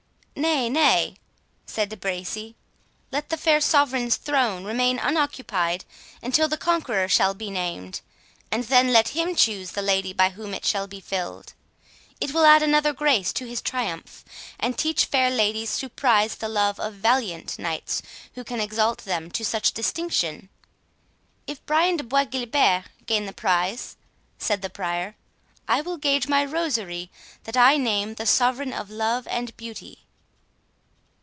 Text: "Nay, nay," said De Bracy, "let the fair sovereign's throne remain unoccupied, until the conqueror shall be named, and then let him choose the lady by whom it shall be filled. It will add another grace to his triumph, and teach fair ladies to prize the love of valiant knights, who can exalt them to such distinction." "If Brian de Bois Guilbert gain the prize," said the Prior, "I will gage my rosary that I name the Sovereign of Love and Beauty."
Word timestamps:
"Nay, 0.33 0.69
nay," 0.69 1.17
said 1.67 1.89
De 1.89 1.97
Bracy, 1.97 2.55
"let 3.11 3.29
the 3.29 3.37
fair 3.37 3.61
sovereign's 3.61 4.15
throne 4.17 4.63
remain 4.63 4.97
unoccupied, 4.97 5.85
until 6.23 6.47
the 6.47 6.57
conqueror 6.57 7.07
shall 7.07 7.35
be 7.35 7.51
named, 7.51 7.99
and 8.51 8.63
then 8.63 8.91
let 8.91 9.09
him 9.09 9.35
choose 9.35 9.71
the 9.71 9.83
lady 9.83 10.13
by 10.13 10.29
whom 10.31 10.55
it 10.55 10.65
shall 10.65 10.87
be 10.87 10.99
filled. 10.99 11.53
It 12.19 12.33
will 12.33 12.43
add 12.45 12.63
another 12.63 12.91
grace 12.93 13.31
to 13.33 13.45
his 13.45 13.61
triumph, 13.61 14.25
and 14.59 14.75
teach 14.79 15.05
fair 15.05 15.29
ladies 15.29 15.77
to 15.77 15.89
prize 15.89 16.33
the 16.35 16.49
love 16.49 16.79
of 16.79 16.95
valiant 16.95 17.59
knights, 17.59 18.01
who 18.33 18.43
can 18.43 18.59
exalt 18.61 18.99
them 19.05 19.29
to 19.31 19.45
such 19.45 19.73
distinction." 19.73 20.49
"If 21.45 21.63
Brian 21.67 21.97
de 21.97 22.03
Bois 22.03 22.23
Guilbert 22.25 22.85
gain 23.05 23.25
the 23.27 23.33
prize," 23.33 23.95
said 24.39 24.63
the 24.63 24.71
Prior, 24.71 25.15
"I 25.67 25.81
will 25.81 25.97
gage 25.97 26.27
my 26.27 26.43
rosary 26.43 27.11
that 27.43 27.57
I 27.57 27.77
name 27.77 28.15
the 28.15 28.25
Sovereign 28.25 28.73
of 28.73 28.89
Love 28.89 29.27
and 29.29 29.55
Beauty." 29.55 29.99